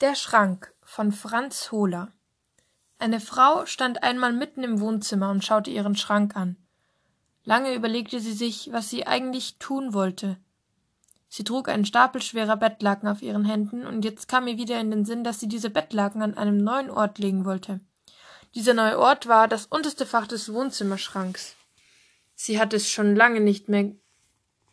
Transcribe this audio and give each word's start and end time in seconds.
Der 0.00 0.16
Schrank 0.16 0.74
von 0.82 1.12
Franz 1.12 1.70
Hohler 1.70 2.10
Eine 2.98 3.20
Frau 3.20 3.64
stand 3.64 4.02
einmal 4.02 4.32
mitten 4.32 4.64
im 4.64 4.80
Wohnzimmer 4.80 5.30
und 5.30 5.44
schaute 5.44 5.70
ihren 5.70 5.94
Schrank 5.94 6.34
an. 6.34 6.56
Lange 7.44 7.72
überlegte 7.72 8.18
sie 8.18 8.32
sich, 8.32 8.70
was 8.72 8.90
sie 8.90 9.06
eigentlich 9.06 9.58
tun 9.58 9.94
wollte. 9.94 10.36
Sie 11.28 11.44
trug 11.44 11.68
einen 11.68 11.84
Stapel 11.84 12.20
schwerer 12.20 12.56
Bettlaken 12.56 13.08
auf 13.08 13.22
ihren 13.22 13.44
Händen, 13.44 13.86
und 13.86 14.04
jetzt 14.04 14.26
kam 14.26 14.48
ihr 14.48 14.58
wieder 14.58 14.80
in 14.80 14.90
den 14.90 15.04
Sinn, 15.04 15.22
dass 15.22 15.38
sie 15.38 15.48
diese 15.48 15.70
Bettlaken 15.70 16.22
an 16.22 16.36
einem 16.36 16.58
neuen 16.58 16.90
Ort 16.90 17.20
legen 17.20 17.44
wollte. 17.44 17.78
Dieser 18.56 18.74
neue 18.74 18.98
Ort 18.98 19.28
war 19.28 19.46
das 19.46 19.66
unterste 19.66 20.06
Fach 20.06 20.26
des 20.26 20.52
Wohnzimmerschranks. 20.52 21.54
Sie 22.34 22.58
hatte 22.58 22.74
es 22.74 22.90
schon 22.90 23.14
lange 23.14 23.40
nicht 23.40 23.68
mehr 23.68 23.92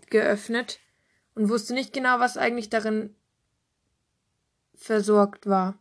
geöffnet 0.09 0.79
und 1.35 1.47
wusste 1.47 1.75
nicht 1.75 1.93
genau, 1.93 2.19
was 2.19 2.38
eigentlich 2.38 2.71
darin 2.71 3.15
versorgt 4.82 5.48
war. 5.48 5.77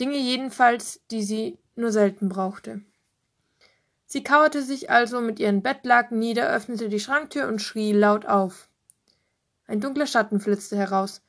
Dinge 0.00 0.16
jedenfalls, 0.16 1.00
die 1.10 1.22
sie 1.22 1.58
nur 1.74 1.90
selten 1.90 2.28
brauchte. 2.28 2.80
Sie 4.06 4.22
kauerte 4.22 4.62
sich 4.62 4.90
also 4.90 5.20
mit 5.20 5.40
ihren 5.40 5.62
Bettlaken 5.62 6.18
nieder, 6.18 6.48
öffnete 6.48 6.88
die 6.88 7.00
Schranktür 7.00 7.48
und 7.48 7.60
schrie 7.60 7.92
laut 7.92 8.26
auf. 8.26 8.68
Ein 9.66 9.80
dunkler 9.80 10.06
Schatten 10.06 10.38
flitzte 10.38 10.76
heraus. 10.76 11.22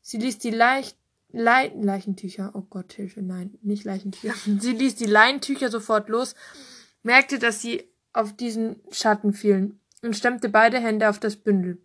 Sie 0.00 0.18
ließ 0.18 0.38
die 0.38 0.50
leicht 0.50 0.96
Le 1.32 1.72
Leichentücher, 1.74 2.52
oh 2.54 2.62
Gott, 2.70 2.92
Hilfe, 2.94 3.20
nein, 3.20 3.58
nicht 3.62 3.84
Leichentücher. 3.84 4.34
Sie 4.60 4.72
ließ 4.72 4.94
die 4.94 5.06
Leintücher 5.06 5.70
sofort 5.70 6.08
los, 6.08 6.34
merkte, 7.02 7.38
dass 7.38 7.60
sie 7.60 7.84
auf 8.12 8.34
diesen 8.34 8.80
Schatten 8.90 9.32
fielen 9.32 9.80
und 10.02 10.16
stemmte 10.16 10.48
beide 10.48 10.78
Hände 10.78 11.10
auf 11.10 11.18
das 11.18 11.36
Bündel. 11.36 11.78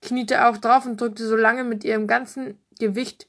Kniete 0.00 0.46
auch 0.46 0.56
drauf 0.56 0.86
und 0.86 1.00
drückte 1.00 1.26
so 1.26 1.36
lange 1.36 1.62
mit 1.62 1.84
ihrem 1.84 2.06
ganzen 2.06 2.58
Gewicht, 2.78 3.28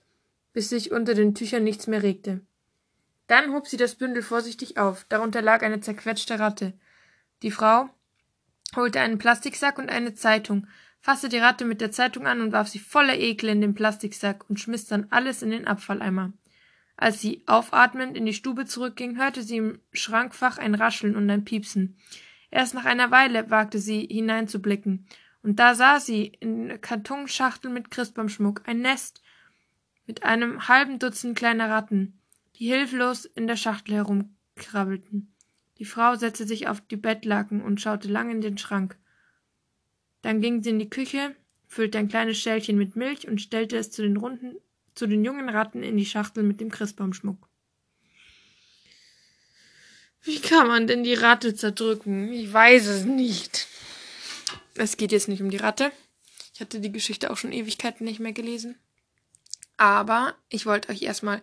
bis 0.53 0.69
sich 0.69 0.91
unter 0.91 1.13
den 1.13 1.35
Tüchern 1.35 1.63
nichts 1.63 1.87
mehr 1.87 2.03
regte. 2.03 2.41
Dann 3.27 3.53
hob 3.53 3.67
sie 3.67 3.77
das 3.77 3.95
Bündel 3.95 4.23
vorsichtig 4.23 4.77
auf. 4.77 5.05
Darunter 5.09 5.41
lag 5.41 5.61
eine 5.61 5.81
zerquetschte 5.81 6.39
Ratte. 6.39 6.73
Die 7.43 7.51
Frau 7.51 7.89
holte 8.75 8.99
einen 8.99 9.17
Plastiksack 9.17 9.77
und 9.77 9.89
eine 9.89 10.13
Zeitung, 10.13 10.67
fasste 10.99 11.29
die 11.29 11.37
Ratte 11.37 11.65
mit 11.65 11.81
der 11.81 11.91
Zeitung 11.91 12.25
an 12.25 12.41
und 12.41 12.51
warf 12.51 12.67
sie 12.67 12.79
voller 12.79 13.17
Ekel 13.17 13.49
in 13.49 13.61
den 13.61 13.75
Plastiksack 13.75 14.49
und 14.49 14.59
schmiss 14.59 14.85
dann 14.85 15.07
alles 15.09 15.41
in 15.41 15.51
den 15.51 15.67
Abfalleimer. 15.67 16.33
Als 16.95 17.21
sie 17.21 17.43
aufatmend 17.45 18.17
in 18.17 18.25
die 18.25 18.33
Stube 18.33 18.65
zurückging, 18.65 19.17
hörte 19.17 19.43
sie 19.43 19.57
im 19.57 19.79
Schrankfach 19.93 20.57
ein 20.57 20.73
Rascheln 20.73 21.15
und 21.15 21.29
ein 21.29 21.45
Piepsen. 21.45 21.97
Erst 22.49 22.73
nach 22.73 22.85
einer 22.85 23.11
Weile 23.11 23.49
wagte 23.51 23.77
sie 23.77 24.07
hineinzublicken 24.07 25.05
und 25.43 25.59
da 25.59 25.75
sah 25.75 25.99
sie 25.99 26.25
in 26.25 26.81
Kartonschachtel 26.81 27.69
mit 27.69 27.91
Christbaumschmuck 27.91 28.63
ein 28.65 28.81
Nest 28.81 29.21
mit 30.07 30.23
einem 30.23 30.67
halben 30.67 30.99
Dutzend 30.99 31.37
kleiner 31.37 31.69
Ratten, 31.69 32.19
die 32.55 32.67
hilflos 32.67 33.25
in 33.25 33.45
der 33.45 33.57
Schachtel 33.57 33.95
herumkrabbelten. 33.95 35.33
Die 35.77 35.85
Frau 35.85 36.15
setzte 36.15 36.47
sich 36.47 36.67
auf 36.67 36.81
die 36.81 36.95
Bettlaken 36.95 37.61
und 37.61 37.79
schaute 37.79 38.07
lang 38.07 38.31
in 38.31 38.41
den 38.41 38.57
Schrank. 38.57 38.97
Dann 40.23 40.41
ging 40.41 40.63
sie 40.63 40.71
in 40.71 40.79
die 40.79 40.89
Küche, 40.89 41.35
füllte 41.67 41.99
ein 41.99 42.07
kleines 42.07 42.39
Schälchen 42.39 42.77
mit 42.77 42.95
Milch 42.95 43.27
und 43.27 43.41
stellte 43.41 43.77
es 43.77 43.91
zu 43.91 44.01
den 44.01 44.17
runden, 44.17 44.55
zu 44.95 45.05
den 45.05 45.23
jungen 45.23 45.49
Ratten 45.49 45.83
in 45.83 45.97
die 45.97 46.05
Schachtel 46.05 46.43
mit 46.43 46.59
dem 46.59 46.71
Christbaumschmuck. 46.71 47.47
Wie 50.23 50.39
kann 50.39 50.67
man 50.67 50.87
denn 50.87 51.03
die 51.03 51.13
Ratte 51.13 51.53
zerdrücken? 51.53 52.33
Ich 52.33 52.51
weiß 52.51 52.87
es 52.87 53.05
nicht. 53.05 53.67
Es 54.73 54.97
geht 54.97 55.11
jetzt 55.11 55.27
nicht 55.27 55.41
um 55.41 55.49
die 55.49 55.57
Ratte. 55.57 55.91
Ich 56.53 56.61
hatte 56.61 56.79
die 56.79 56.91
Geschichte 56.91 57.29
auch 57.29 57.37
schon 57.37 57.53
Ewigkeiten 57.53 58.03
nicht 58.03 58.19
mehr 58.19 58.33
gelesen. 58.33 58.75
Aber 59.77 60.33
ich 60.49 60.65
wollte 60.65 60.89
euch 60.89 61.03
erstmal 61.03 61.39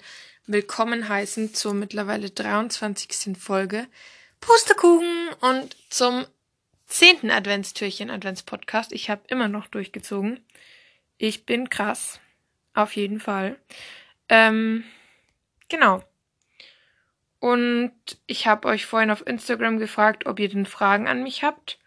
willkommen 0.46 1.08
heißen 1.08 1.54
zur 1.54 1.72
mittlerweile 1.72 2.30
23. 2.30 3.38
Folge 3.38 3.86
Pustekuchen 4.40 5.28
und 5.40 5.76
zum 5.88 6.26
10. 6.86 7.30
Adventstürchen 7.30 8.10
Adventspodcast. 8.10 8.92
Ich 8.92 9.08
habe 9.08 9.22
immer 9.28 9.46
noch 9.46 9.68
durchgezogen. 9.68 10.44
Ich 11.16 11.46
bin 11.46 11.70
krass. 11.70 12.18
Auf 12.74 12.96
jeden 12.96 13.20
Fall. 13.20 13.56
Ähm, 14.28 14.82
genau. 15.68 16.02
Und 17.38 17.92
ich 18.26 18.48
habe 18.48 18.66
euch 18.66 18.84
vorhin 18.84 19.12
auf 19.12 19.24
Instagram 19.24 19.78
gefragt, 19.78 20.26
ob 20.26 20.40
ihr 20.40 20.48
denn 20.48 20.66
Fragen 20.66 21.06
an 21.06 21.22
mich 21.22 21.44
habt. 21.44 21.78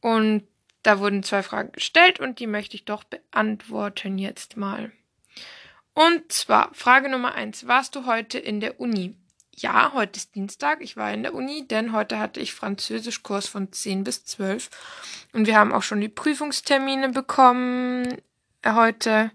Und 0.00 0.48
da 0.82 0.98
wurden 0.98 1.22
zwei 1.22 1.42
Fragen 1.42 1.72
gestellt 1.72 2.20
und 2.20 2.38
die 2.38 2.46
möchte 2.46 2.74
ich 2.74 2.86
doch 2.86 3.04
beantworten 3.04 4.16
jetzt 4.16 4.56
mal. 4.56 4.92
Und 5.98 6.30
zwar 6.32 6.72
Frage 6.74 7.08
Nummer 7.08 7.34
eins. 7.34 7.66
Warst 7.66 7.96
du 7.96 8.06
heute 8.06 8.38
in 8.38 8.60
der 8.60 8.78
Uni? 8.78 9.16
Ja, 9.56 9.94
heute 9.94 10.18
ist 10.18 10.36
Dienstag. 10.36 10.80
Ich 10.80 10.96
war 10.96 11.12
in 11.12 11.24
der 11.24 11.34
Uni, 11.34 11.66
denn 11.66 11.90
heute 11.90 12.20
hatte 12.20 12.38
ich 12.38 12.54
Französischkurs 12.54 13.48
von 13.48 13.72
10 13.72 14.04
bis 14.04 14.24
12. 14.24 14.70
Und 15.32 15.48
wir 15.48 15.56
haben 15.56 15.72
auch 15.72 15.82
schon 15.82 16.00
die 16.00 16.08
Prüfungstermine 16.08 17.08
bekommen 17.08 18.16
äh, 18.62 18.74
heute. 18.74 19.32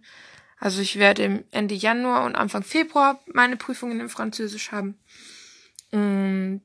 Also 0.57 0.81
ich 0.81 0.97
werde 1.00 1.44
Ende 1.51 1.75
Januar 1.75 2.24
und 2.24 2.38
Anfang 2.38 2.63
Februar 2.63 3.22
meine 3.25 3.57
Prüfungen 3.57 4.00
in 4.00 4.07
Französisch 4.07 4.72
haben. 4.72 4.97
Und 5.91 6.63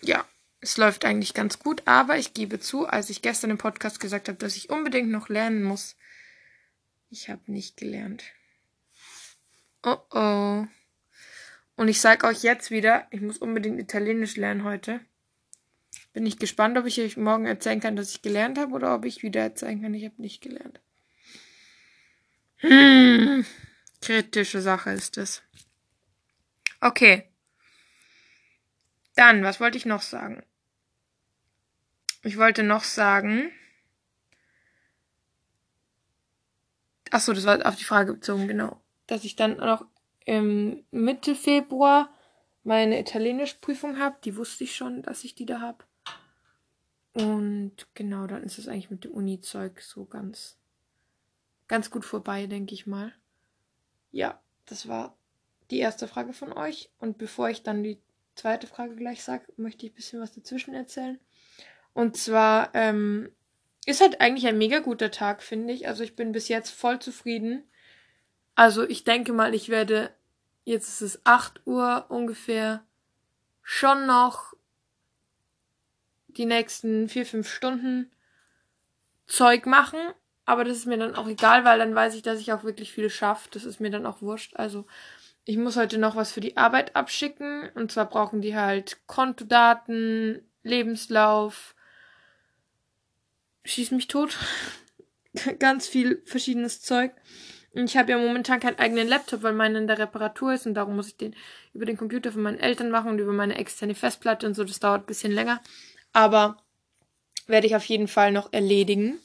ja, 0.00 0.24
es 0.62 0.78
läuft 0.78 1.04
eigentlich 1.04 1.34
ganz 1.34 1.58
gut, 1.58 1.82
aber 1.84 2.16
ich 2.16 2.32
gebe 2.32 2.58
zu, 2.58 2.86
als 2.86 3.10
ich 3.10 3.20
gestern 3.20 3.50
im 3.50 3.58
Podcast 3.58 4.00
gesagt 4.00 4.28
habe, 4.28 4.38
dass 4.38 4.56
ich 4.56 4.70
unbedingt 4.70 5.10
noch 5.10 5.28
lernen 5.28 5.62
muss, 5.62 5.94
ich 7.10 7.28
habe 7.28 7.42
nicht 7.52 7.76
gelernt. 7.76 8.24
Oh 9.84 9.98
oh. 10.12 10.66
Und 11.76 11.88
ich 11.88 12.00
sage 12.00 12.26
euch 12.26 12.42
jetzt 12.42 12.70
wieder, 12.70 13.06
ich 13.10 13.20
muss 13.20 13.38
unbedingt 13.38 13.78
Italienisch 13.78 14.36
lernen 14.36 14.64
heute. 14.64 15.00
Bin 16.12 16.24
ich 16.24 16.38
gespannt, 16.38 16.78
ob 16.78 16.86
ich 16.86 17.00
euch 17.00 17.16
morgen 17.16 17.46
erzählen 17.46 17.80
kann, 17.80 17.96
dass 17.96 18.10
ich 18.10 18.22
gelernt 18.22 18.56
habe 18.56 18.72
oder 18.72 18.94
ob 18.94 19.04
ich 19.04 19.22
wieder 19.22 19.42
erzählen 19.42 19.82
kann, 19.82 19.92
ich 19.94 20.04
habe 20.04 20.20
nicht 20.22 20.40
gelernt. 20.40 20.80
Hm, 22.58 23.44
kritische 24.00 24.62
Sache 24.62 24.90
ist 24.90 25.18
es. 25.18 25.42
Okay. 26.80 27.28
Dann, 29.16 29.44
was 29.44 29.60
wollte 29.60 29.76
ich 29.76 29.86
noch 29.86 30.02
sagen? 30.02 30.42
Ich 32.22 32.38
wollte 32.38 32.62
noch 32.62 32.84
sagen. 32.84 33.50
Ach 37.10 37.20
so, 37.20 37.32
das 37.32 37.44
war 37.44 37.64
auf 37.66 37.76
die 37.76 37.84
Frage 37.84 38.14
bezogen, 38.14 38.48
genau. 38.48 38.83
Dass 39.06 39.24
ich 39.24 39.36
dann 39.36 39.58
noch 39.58 39.84
im 40.24 40.84
Mitte 40.90 41.34
Februar 41.34 42.10
meine 42.62 42.98
Italienischprüfung 42.98 43.98
habe. 43.98 44.16
Die 44.24 44.36
wusste 44.36 44.64
ich 44.64 44.74
schon, 44.74 45.02
dass 45.02 45.24
ich 45.24 45.34
die 45.34 45.46
da 45.46 45.60
habe. 45.60 45.84
Und 47.12 47.86
genau, 47.94 48.26
dann 48.26 48.42
ist 48.42 48.58
es 48.58 48.66
eigentlich 48.66 48.90
mit 48.90 49.04
dem 49.04 49.12
Uni-Zeug 49.12 49.80
so 49.80 50.04
ganz, 50.04 50.58
ganz 51.68 51.90
gut 51.90 52.04
vorbei, 52.04 52.46
denke 52.46 52.74
ich 52.74 52.86
mal. 52.86 53.12
Ja, 54.10 54.40
das 54.66 54.88
war 54.88 55.16
die 55.70 55.78
erste 55.78 56.08
Frage 56.08 56.32
von 56.32 56.52
euch. 56.52 56.90
Und 56.98 57.18
bevor 57.18 57.48
ich 57.50 57.62
dann 57.62 57.84
die 57.84 58.00
zweite 58.34 58.66
Frage 58.66 58.96
gleich 58.96 59.22
sage, 59.22 59.44
möchte 59.56 59.86
ich 59.86 59.92
ein 59.92 59.96
bisschen 59.96 60.20
was 60.20 60.32
dazwischen 60.32 60.74
erzählen. 60.74 61.20
Und 61.92 62.16
zwar 62.16 62.74
ähm, 62.74 63.30
ist 63.86 64.00
halt 64.00 64.20
eigentlich 64.20 64.46
ein 64.48 64.58
mega 64.58 64.80
guter 64.80 65.10
Tag, 65.10 65.42
finde 65.42 65.72
ich. 65.72 65.86
Also 65.86 66.02
ich 66.02 66.16
bin 66.16 66.32
bis 66.32 66.48
jetzt 66.48 66.70
voll 66.70 66.98
zufrieden. 66.98 67.62
Also 68.54 68.84
ich 68.84 69.04
denke 69.04 69.32
mal, 69.32 69.54
ich 69.54 69.68
werde, 69.68 70.10
jetzt 70.64 70.88
ist 70.88 71.00
es 71.00 71.26
8 71.26 71.66
Uhr 71.66 72.06
ungefähr, 72.08 72.84
schon 73.62 74.06
noch 74.06 74.54
die 76.28 76.46
nächsten 76.46 77.08
4, 77.08 77.26
5 77.26 77.48
Stunden 77.48 78.10
Zeug 79.26 79.66
machen. 79.66 79.98
Aber 80.46 80.64
das 80.64 80.78
ist 80.78 80.86
mir 80.86 80.98
dann 80.98 81.14
auch 81.14 81.26
egal, 81.26 81.64
weil 81.64 81.78
dann 81.78 81.94
weiß 81.94 82.14
ich, 82.14 82.22
dass 82.22 82.38
ich 82.38 82.52
auch 82.52 82.64
wirklich 82.64 82.92
viel 82.92 83.08
schaffe. 83.08 83.48
Das 83.52 83.64
ist 83.64 83.80
mir 83.80 83.90
dann 83.90 84.04
auch 84.04 84.20
wurscht. 84.20 84.54
Also 84.56 84.86
ich 85.46 85.56
muss 85.56 85.76
heute 85.76 85.98
noch 85.98 86.16
was 86.16 86.32
für 86.32 86.40
die 86.40 86.56
Arbeit 86.56 86.94
abschicken. 86.96 87.70
Und 87.74 87.90
zwar 87.90 88.08
brauchen 88.08 88.42
die 88.42 88.54
halt 88.54 88.98
Kontodaten, 89.06 90.42
Lebenslauf, 90.62 91.74
schieß 93.64 93.90
mich 93.92 94.06
tot. 94.06 94.36
Ganz 95.58 95.88
viel 95.88 96.22
verschiedenes 96.26 96.82
Zeug. 96.82 97.12
Ich 97.76 97.96
habe 97.96 98.12
ja 98.12 98.18
momentan 98.18 98.60
keinen 98.60 98.78
eigenen 98.78 99.08
Laptop, 99.08 99.42
weil 99.42 99.52
meiner 99.52 99.80
in 99.80 99.88
der 99.88 99.98
Reparatur 99.98 100.54
ist 100.54 100.66
und 100.66 100.74
darum 100.74 100.94
muss 100.94 101.08
ich 101.08 101.16
den 101.16 101.34
über 101.72 101.84
den 101.84 101.96
Computer 101.96 102.30
von 102.30 102.42
meinen 102.42 102.60
Eltern 102.60 102.90
machen 102.90 103.10
und 103.10 103.18
über 103.18 103.32
meine 103.32 103.56
externe 103.58 103.96
Festplatte 103.96 104.46
und 104.46 104.54
so. 104.54 104.62
Das 104.62 104.78
dauert 104.78 105.02
ein 105.02 105.06
bisschen 105.06 105.32
länger. 105.32 105.60
Aber 106.12 106.56
werde 107.48 107.66
ich 107.66 107.74
auf 107.74 107.84
jeden 107.84 108.06
Fall 108.06 108.30
noch 108.30 108.52
erledigen. 108.52 109.18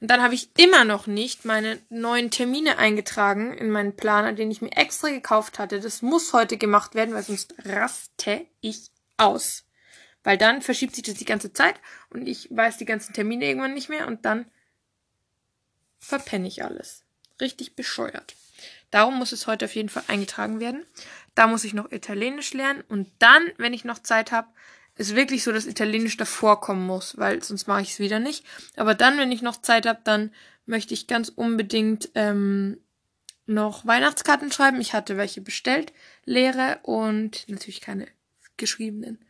Und 0.00 0.10
dann 0.10 0.22
habe 0.22 0.34
ich 0.34 0.50
immer 0.58 0.84
noch 0.84 1.06
nicht 1.06 1.44
meine 1.44 1.78
neuen 1.90 2.30
Termine 2.30 2.78
eingetragen 2.78 3.52
in 3.52 3.70
meinen 3.70 3.94
Planer, 3.94 4.32
den 4.32 4.50
ich 4.50 4.62
mir 4.62 4.72
extra 4.72 5.08
gekauft 5.08 5.58
hatte. 5.60 5.78
Das 5.78 6.02
muss 6.02 6.32
heute 6.32 6.56
gemacht 6.56 6.94
werden, 6.94 7.14
weil 7.14 7.22
sonst 7.22 7.54
raste 7.64 8.46
ich 8.60 8.90
aus. 9.16 9.64
Weil 10.24 10.38
dann 10.38 10.60
verschiebt 10.60 10.94
sich 10.96 11.04
das 11.04 11.14
die 11.14 11.24
ganze 11.24 11.52
Zeit 11.52 11.76
und 12.08 12.26
ich 12.26 12.48
weiß 12.50 12.78
die 12.78 12.84
ganzen 12.84 13.12
Termine 13.12 13.46
irgendwann 13.46 13.74
nicht 13.74 13.90
mehr 13.90 14.08
und 14.08 14.24
dann 14.24 14.46
verpenne 15.98 16.48
ich 16.48 16.64
alles. 16.64 17.04
Richtig 17.40 17.76
bescheuert. 17.76 18.34
Darum 18.90 19.18
muss 19.18 19.32
es 19.32 19.46
heute 19.46 19.66
auf 19.66 19.74
jeden 19.74 19.88
Fall 19.88 20.04
eingetragen 20.08 20.60
werden. 20.60 20.84
Da 21.34 21.46
muss 21.46 21.64
ich 21.64 21.74
noch 21.74 21.90
Italienisch 21.92 22.52
lernen 22.54 22.82
und 22.88 23.08
dann, 23.18 23.42
wenn 23.56 23.72
ich 23.72 23.84
noch 23.84 24.00
Zeit 24.00 24.32
habe, 24.32 24.48
ist 24.96 25.16
wirklich 25.16 25.44
so, 25.44 25.52
dass 25.52 25.66
Italienisch 25.66 26.16
davor 26.16 26.60
kommen 26.60 26.86
muss, 26.86 27.16
weil 27.16 27.42
sonst 27.42 27.66
mache 27.66 27.82
ich 27.82 27.92
es 27.92 27.98
wieder 28.00 28.18
nicht. 28.18 28.44
Aber 28.76 28.94
dann, 28.94 29.16
wenn 29.16 29.32
ich 29.32 29.40
noch 29.40 29.62
Zeit 29.62 29.86
habe, 29.86 30.00
dann 30.04 30.34
möchte 30.66 30.92
ich 30.92 31.06
ganz 31.06 31.30
unbedingt 31.30 32.10
ähm, 32.14 32.78
noch 33.46 33.86
Weihnachtskarten 33.86 34.52
schreiben. 34.52 34.80
Ich 34.80 34.92
hatte 34.92 35.16
welche 35.16 35.40
bestellt, 35.40 35.92
leere 36.24 36.80
und 36.82 37.48
natürlich 37.48 37.80
keine 37.80 38.08
geschriebenen. 38.56 39.24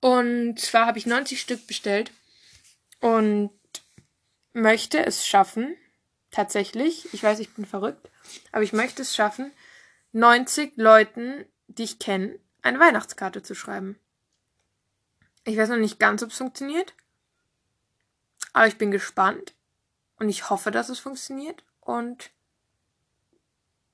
Und 0.00 0.58
zwar 0.58 0.86
habe 0.86 0.98
ich 0.98 1.06
90 1.06 1.40
Stück 1.40 1.66
bestellt 1.66 2.10
und 3.00 3.50
möchte 4.52 5.04
es 5.04 5.26
schaffen, 5.26 5.76
tatsächlich, 6.34 7.12
ich 7.14 7.22
weiß, 7.22 7.38
ich 7.38 7.54
bin 7.54 7.64
verrückt, 7.64 8.10
aber 8.50 8.62
ich 8.62 8.72
möchte 8.72 9.02
es 9.02 9.14
schaffen, 9.14 9.52
90 10.12 10.76
Leuten, 10.76 11.44
die 11.68 11.84
ich 11.84 11.98
kenne, 11.98 12.38
eine 12.62 12.80
Weihnachtskarte 12.80 13.42
zu 13.42 13.54
schreiben. 13.54 13.98
Ich 15.44 15.56
weiß 15.56 15.68
noch 15.68 15.76
nicht 15.76 16.00
ganz, 16.00 16.22
ob 16.22 16.30
es 16.30 16.38
funktioniert. 16.38 16.94
Aber 18.52 18.66
ich 18.66 18.78
bin 18.78 18.90
gespannt. 18.90 19.54
Und 20.18 20.28
ich 20.28 20.48
hoffe, 20.48 20.70
dass 20.70 20.88
es 20.88 20.98
funktioniert. 20.98 21.62
Und 21.80 22.30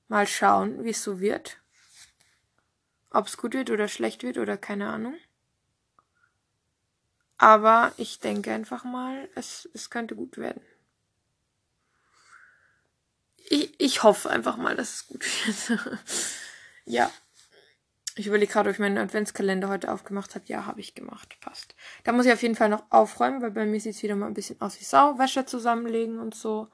mal 0.07 0.27
schauen, 0.27 0.83
wie 0.83 0.91
es 0.91 1.03
so 1.03 1.19
wird. 1.19 1.57
Ob 3.09 3.27
es 3.27 3.37
gut 3.37 3.53
wird 3.53 3.69
oder 3.69 3.87
schlecht 3.87 4.23
wird 4.23 4.37
oder 4.37 4.57
keine 4.57 4.89
Ahnung. 4.89 5.15
Aber 7.37 7.91
ich 7.97 8.19
denke 8.19 8.53
einfach 8.53 8.83
mal, 8.83 9.27
es, 9.35 9.67
es 9.73 9.89
könnte 9.89 10.15
gut 10.15 10.37
werden. 10.37 10.61
Ich, 13.51 13.73
ich 13.79 14.03
hoffe 14.03 14.29
einfach 14.29 14.55
mal, 14.55 14.77
dass 14.77 14.93
es 14.93 15.07
gut 15.07 15.25
wird. 15.69 15.99
ja. 16.85 17.11
Ich 18.15 18.27
überlege 18.27 18.49
gerade, 18.49 18.69
ob 18.69 18.75
ich 18.75 18.79
meinen 18.79 18.97
Adventskalender 18.97 19.67
heute 19.67 19.91
aufgemacht 19.91 20.35
habe. 20.35 20.45
Ja, 20.47 20.65
habe 20.65 20.79
ich 20.79 20.95
gemacht. 20.95 21.35
Passt. 21.41 21.75
Da 22.05 22.13
muss 22.13 22.25
ich 22.25 22.31
auf 22.31 22.41
jeden 22.41 22.55
Fall 22.55 22.69
noch 22.69 22.83
aufräumen, 22.89 23.41
weil 23.41 23.51
bei 23.51 23.65
mir 23.65 23.81
sieht 23.81 23.95
es 23.95 24.03
wieder 24.03 24.15
mal 24.15 24.27
ein 24.27 24.33
bisschen 24.33 24.61
aus 24.61 24.79
wie 24.79 24.85
Sau. 24.85 25.17
Wäsche 25.17 25.45
zusammenlegen 25.45 26.19
und 26.19 26.33
so. 26.33 26.69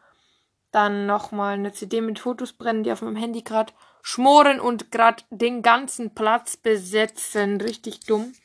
Dann 0.70 1.08
nochmal 1.08 1.56
eine 1.56 1.74
CD 1.74 2.00
mit 2.00 2.20
Fotos 2.20 2.54
brennen, 2.54 2.84
die 2.84 2.92
auf 2.92 3.02
meinem 3.02 3.16
Handy 3.16 3.42
gerade 3.42 3.74
schmoren 4.04 4.60
und 4.60 4.92
gerade 4.92 5.24
den 5.32 5.64
ganzen 5.64 6.14
Platz 6.14 6.58
besetzen. 6.58 7.60
Richtig 7.60 8.02
dumm. 8.02 8.36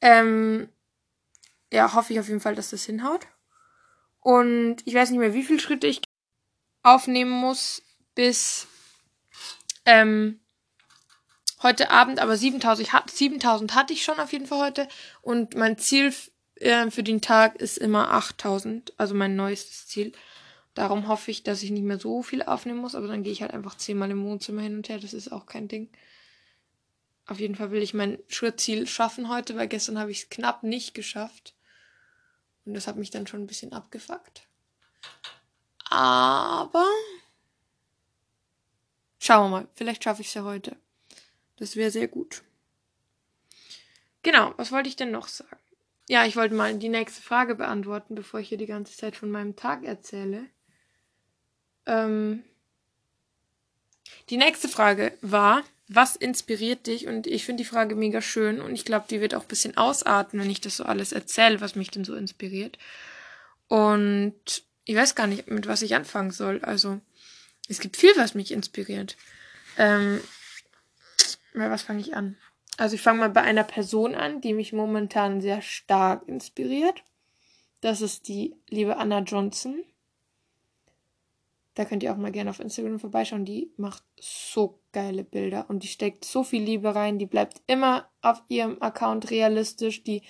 Ähm, 0.00 0.68
ja, 1.72 1.94
hoffe 1.94 2.14
ich 2.14 2.18
auf 2.18 2.26
jeden 2.26 2.40
Fall, 2.40 2.56
dass 2.56 2.70
das 2.70 2.82
hinhaut. 2.82 3.28
Und 4.18 4.78
ich 4.86 4.94
weiß 4.94 5.10
nicht 5.10 5.20
mehr, 5.20 5.34
wie 5.34 5.44
viele 5.44 5.60
Schritte 5.60 5.86
ich 5.86 6.02
aufnehmen 6.82 7.30
muss, 7.30 7.82
bis 8.14 8.66
ähm, 9.84 10.40
heute 11.62 11.90
Abend, 11.90 12.20
aber 12.20 12.36
7000, 12.36 12.88
7000 13.10 13.74
hatte 13.74 13.92
ich 13.92 14.04
schon 14.04 14.18
auf 14.18 14.32
jeden 14.32 14.46
Fall 14.46 14.60
heute. 14.60 14.88
Und 15.20 15.54
mein 15.54 15.78
Ziel 15.78 16.12
äh, 16.56 16.90
für 16.90 17.02
den 17.02 17.20
Tag 17.20 17.56
ist 17.56 17.78
immer 17.78 18.10
8000, 18.10 18.94
also 18.98 19.14
mein 19.14 19.36
neuestes 19.36 19.86
Ziel. 19.86 20.12
Darum 20.74 21.06
hoffe 21.08 21.30
ich, 21.30 21.42
dass 21.42 21.62
ich 21.62 21.70
nicht 21.70 21.84
mehr 21.84 21.98
so 21.98 22.22
viel 22.22 22.42
aufnehmen 22.42 22.80
muss, 22.80 22.94
aber 22.94 23.06
dann 23.06 23.22
gehe 23.22 23.32
ich 23.32 23.42
halt 23.42 23.52
einfach 23.52 23.76
zehnmal 23.76 24.10
im 24.10 24.24
Wohnzimmer 24.24 24.62
hin 24.62 24.76
und 24.76 24.88
her, 24.88 24.98
das 24.98 25.12
ist 25.12 25.30
auch 25.30 25.46
kein 25.46 25.68
Ding. 25.68 25.90
Auf 27.26 27.40
jeden 27.40 27.54
Fall 27.54 27.70
will 27.70 27.82
ich 27.82 27.94
mein 27.94 28.18
Schrittziel 28.28 28.86
schaffen 28.86 29.28
heute, 29.28 29.56
weil 29.56 29.68
gestern 29.68 29.98
habe 29.98 30.10
ich 30.10 30.22
es 30.22 30.30
knapp 30.30 30.62
nicht 30.62 30.94
geschafft. 30.94 31.54
Und 32.64 32.74
das 32.74 32.86
hat 32.86 32.96
mich 32.96 33.10
dann 33.10 33.26
schon 33.26 33.42
ein 33.42 33.46
bisschen 33.46 33.72
abgefuckt. 33.72 34.48
Aber 35.94 36.86
schauen 39.18 39.50
wir 39.50 39.58
mal, 39.58 39.68
vielleicht 39.74 40.02
schaffe 40.02 40.22
ich 40.22 40.28
es 40.28 40.34
ja 40.34 40.42
heute. 40.42 40.74
Das 41.58 41.76
wäre 41.76 41.90
sehr 41.90 42.08
gut. 42.08 42.42
Genau, 44.22 44.54
was 44.56 44.72
wollte 44.72 44.88
ich 44.88 44.96
denn 44.96 45.10
noch 45.10 45.28
sagen? 45.28 45.58
Ja, 46.08 46.24
ich 46.24 46.34
wollte 46.34 46.54
mal 46.54 46.74
die 46.78 46.88
nächste 46.88 47.20
Frage 47.20 47.54
beantworten, 47.54 48.14
bevor 48.14 48.40
ich 48.40 48.48
hier 48.48 48.56
die 48.56 48.64
ganze 48.64 48.96
Zeit 48.96 49.16
von 49.16 49.30
meinem 49.30 49.54
Tag 49.54 49.84
erzähle. 49.84 50.46
Ähm, 51.84 52.42
die 54.30 54.38
nächste 54.38 54.68
Frage 54.68 55.12
war, 55.20 55.62
was 55.88 56.16
inspiriert 56.16 56.86
dich? 56.86 57.06
Und 57.06 57.26
ich 57.26 57.44
finde 57.44 57.64
die 57.64 57.68
Frage 57.68 57.96
mega 57.96 58.22
schön 58.22 58.62
und 58.62 58.72
ich 58.72 58.86
glaube, 58.86 59.04
die 59.10 59.20
wird 59.20 59.34
auch 59.34 59.42
ein 59.42 59.48
bisschen 59.48 59.76
ausarten, 59.76 60.40
wenn 60.40 60.50
ich 60.50 60.62
das 60.62 60.78
so 60.78 60.84
alles 60.84 61.12
erzähle, 61.12 61.60
was 61.60 61.74
mich 61.74 61.90
denn 61.90 62.06
so 62.06 62.14
inspiriert. 62.14 62.78
Und 63.68 64.64
ich 64.84 64.96
weiß 64.96 65.14
gar 65.14 65.26
nicht, 65.26 65.48
mit 65.48 65.66
was 65.66 65.82
ich 65.82 65.94
anfangen 65.94 66.30
soll. 66.30 66.60
Also, 66.64 67.00
es 67.68 67.80
gibt 67.80 67.96
viel, 67.96 68.12
was 68.16 68.34
mich 68.34 68.52
inspiriert. 68.52 69.16
Ähm, 69.78 70.20
ja, 71.54 71.70
was 71.70 71.82
fange 71.82 72.00
ich 72.00 72.14
an? 72.14 72.36
Also 72.78 72.94
ich 72.94 73.02
fange 73.02 73.20
mal 73.20 73.30
bei 73.30 73.42
einer 73.42 73.64
Person 73.64 74.14
an, 74.14 74.40
die 74.40 74.54
mich 74.54 74.72
momentan 74.72 75.40
sehr 75.40 75.62
stark 75.62 76.26
inspiriert. 76.26 77.02
Das 77.80 78.00
ist 78.00 78.28
die 78.28 78.56
liebe 78.68 78.96
Anna 78.96 79.20
Johnson. 79.20 79.84
Da 81.74 81.84
könnt 81.84 82.02
ihr 82.02 82.12
auch 82.12 82.16
mal 82.16 82.32
gerne 82.32 82.50
auf 82.50 82.60
Instagram 82.60 83.00
vorbeischauen. 83.00 83.44
Die 83.44 83.72
macht 83.76 84.02
so 84.18 84.80
geile 84.92 85.24
Bilder 85.24 85.68
und 85.68 85.82
die 85.82 85.88
steckt 85.88 86.24
so 86.24 86.44
viel 86.44 86.62
Liebe 86.62 86.94
rein. 86.94 87.18
Die 87.18 87.26
bleibt 87.26 87.62
immer 87.66 88.10
auf 88.20 88.42
ihrem 88.48 88.80
Account 88.82 89.30
realistisch. 89.30 90.02
Die 90.02 90.22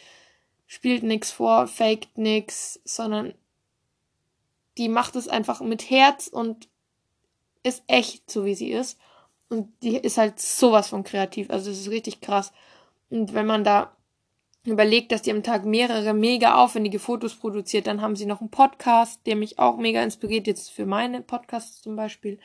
spielt 0.67 1.03
nichts 1.03 1.31
vor, 1.33 1.67
faked 1.67 2.17
nichts, 2.17 2.81
sondern 2.85 3.35
die 4.79 4.89
macht 4.89 5.17
es 5.17 5.29
einfach 5.29 5.61
mit 5.61 5.91
Herz 5.91 6.27
und 6.29 6.69
ist 7.63 7.83
echt 7.87 8.31
so, 8.31 8.45
wie 8.45 8.55
sie 8.55 8.71
ist. 8.73 8.99
Und 9.49 9.71
die 9.83 9.97
ist 9.97 10.19
halt 10.19 10.41
sowas 10.41 10.89
von 10.89 11.05
kreativ. 11.05 11.51
Also 11.51 11.71
das 11.71 11.79
ist 11.79 11.91
richtig 11.91 12.21
krass. 12.21 12.53
Und 13.11 13.35
wenn 13.35 13.47
man 13.47 13.65
da 13.65 13.95
überlegt, 14.65 15.13
dass 15.13 15.23
die 15.23 15.33
am 15.33 15.43
Tag 15.43 15.65
mehrere 15.65 16.15
mega 16.15 16.63
aufwendige 16.63 16.99
Fotos 16.99 17.35
produziert, 17.35 17.87
dann 17.87 18.01
haben 18.01 18.17
sie 18.17 18.27
noch 18.27 18.41
einen 18.41 18.51
Podcast, 18.51 19.21
der 19.27 19.37
mich 19.37 19.59
auch 19.59 19.77
mega 19.77 20.03
inspiriert, 20.03 20.47
jetzt 20.47 20.71
für 20.71 20.87
meine 20.87 21.21
Podcasts 21.21 21.83
zum 21.83 21.97
Beispiel. 21.97 22.39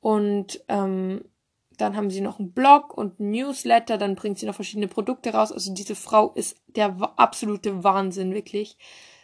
Und 0.00 0.64
ähm, 0.68 1.24
dann 1.76 1.96
haben 1.96 2.10
sie 2.10 2.20
noch 2.20 2.38
einen 2.38 2.52
Blog 2.52 2.96
und 2.96 3.20
einen 3.20 3.30
Newsletter, 3.30 3.98
dann 3.98 4.14
bringt 4.14 4.38
sie 4.38 4.46
noch 4.46 4.54
verschiedene 4.54 4.88
Produkte 4.88 5.32
raus. 5.32 5.52
Also 5.52 5.72
diese 5.72 5.94
Frau 5.94 6.32
ist 6.32 6.56
der 6.66 6.96
absolute 7.16 7.84
Wahnsinn, 7.84 8.34
wirklich. 8.34 8.76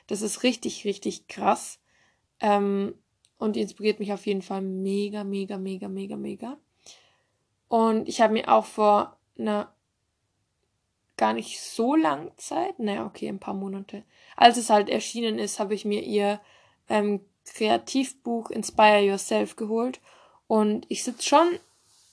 Das 0.06 0.22
ist 0.22 0.42
richtig, 0.42 0.84
richtig 0.84 1.28
krass. 1.28 1.80
Ähm, 2.40 2.94
und 3.38 3.56
die 3.56 3.60
inspiriert 3.60 4.00
mich 4.00 4.12
auf 4.12 4.26
jeden 4.26 4.42
Fall 4.42 4.62
mega, 4.62 5.24
mega, 5.24 5.58
mega, 5.58 5.88
mega, 5.88 6.16
mega. 6.16 6.56
Und 7.68 8.08
ich 8.08 8.20
habe 8.20 8.32
mir 8.32 8.48
auch 8.48 8.64
vor 8.64 9.16
einer 9.38 9.72
gar 11.16 11.32
nicht 11.32 11.60
so 11.60 11.94
langen 11.94 12.30
Zeit, 12.36 12.78
naja, 12.78 13.04
okay, 13.04 13.28
ein 13.28 13.40
paar 13.40 13.54
Monate, 13.54 14.04
als 14.36 14.56
es 14.56 14.70
halt 14.70 14.88
erschienen 14.88 15.38
ist, 15.38 15.58
habe 15.58 15.74
ich 15.74 15.84
mir 15.84 16.02
ihr 16.02 16.40
ähm, 16.88 17.20
Kreativbuch 17.44 18.50
Inspire 18.50 19.00
Yourself 19.00 19.56
geholt. 19.56 20.00
Und 20.46 20.86
ich 20.88 21.04
sitze 21.04 21.28
schon, 21.28 21.58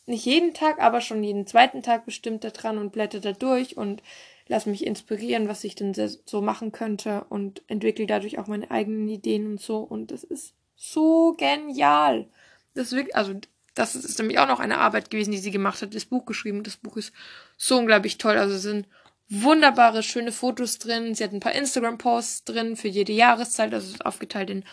nicht 0.08 0.26
jeden 0.26 0.54
Tag, 0.54 0.80
aber 0.80 1.02
schon 1.02 1.24
jeden 1.24 1.48
zweiten 1.48 1.82
Tag 1.82 2.06
bestimmt 2.06 2.44
da 2.44 2.50
dran 2.50 2.78
und 2.78 2.92
blätter 2.92 3.20
da 3.20 3.32
durch 3.32 3.78
und 3.78 4.04
lasse 4.48 4.70
mich 4.70 4.86
inspirieren, 4.86 5.48
was 5.48 5.64
ich 5.64 5.76
denn 5.76 5.94
so 5.94 6.42
machen 6.42 6.72
könnte 6.72 7.26
und 7.30 7.64
entwickle 7.68 8.06
dadurch 8.06 8.38
auch 8.38 8.48
meine 8.48 8.70
eigenen 8.70 9.08
Ideen 9.08 9.48
und 9.48 9.62
so. 9.62 9.78
Und 9.80 10.12
das 10.12 10.24
ist 10.24 10.54
so 10.76 11.34
genial. 11.34 12.28
Das 12.74 12.92
wirklich, 12.92 13.16
also 13.16 13.34
das 13.74 13.96
ist 13.96 14.20
nämlich 14.20 14.40
auch 14.40 14.48
noch 14.48 14.60
eine 14.60 14.78
Arbeit 14.78 15.10
gewesen, 15.10 15.32
die 15.32 15.38
sie 15.38 15.52
gemacht 15.52 15.82
hat, 15.82 15.96
das 15.96 16.06
Buch 16.06 16.26
geschrieben. 16.26 16.64
Das 16.64 16.78
Buch 16.78 16.98
ist 16.98 17.14
so 17.58 17.78
unglaublich 17.78 18.18
toll. 18.18 18.38
Also 18.38 18.56
es 18.56 18.62
sind 18.62 18.88
wunderbare, 19.30 20.04
schöne 20.04 20.32
Fotos 20.32 20.78
drin. 20.78 21.16
Sie 21.16 21.24
hat 21.24 21.34
ein 21.34 21.40
paar 21.40 21.54
Instagram-Posts 21.54 22.46
drin 22.46 22.76
für 22.76 22.88
jede 22.88 23.14
Jahreszeit. 23.14 23.74
Also 23.74 23.88
es 23.88 23.94
ist 23.96 24.06
aufgeteilt 24.06 24.50
in 24.50 24.64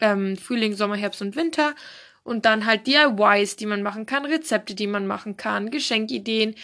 ähm, 0.00 0.36
Frühling, 0.36 0.74
Sommer, 0.74 0.96
Herbst 0.96 1.22
und 1.22 1.36
Winter. 1.36 1.74
Und 2.22 2.44
dann 2.44 2.66
halt 2.66 2.86
DIYs, 2.86 3.56
die 3.56 3.66
man 3.66 3.82
machen 3.82 4.04
kann, 4.04 4.26
Rezepte, 4.26 4.74
die 4.74 4.86
man 4.86 5.06
machen 5.06 5.36
kann, 5.36 5.70
Geschenkideen. 5.70 6.54